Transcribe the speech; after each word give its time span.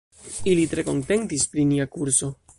Ili 0.53 0.63
tre 0.71 0.85
kontentis 0.87 1.47
pri 1.53 1.69
nia 1.75 1.89
kurso. 1.99 2.33